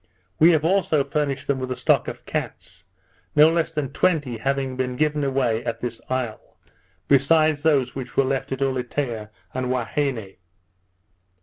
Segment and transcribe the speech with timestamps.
[0.39, 2.85] We have also furnished them with a stock of cats;
[3.35, 6.57] no less than twenty having been given away at this isle,
[7.07, 10.37] besides those which were left at Ulietea and Huaheine.